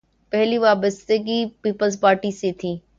پہلی 0.31 0.57
وابستگی 0.57 1.39
Peoples 1.61 1.99
Party 2.01 2.31
سے 2.39 2.51
تھی۔ 2.59 2.71